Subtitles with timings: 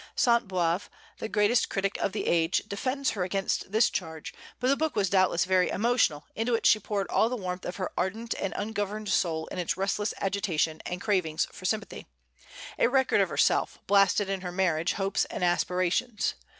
[0.15, 4.75] Sainte Beuve, the greatest critic of the age, defends her against this charge; but the
[4.75, 8.33] book was doubtless very emotional, into which she poured all the warmth of her ardent
[8.39, 12.07] and ungoverned soul in its restless agitation and cravings for sympathy,
[12.79, 16.33] a record of herself, blasted in her marriage hopes and aspirations.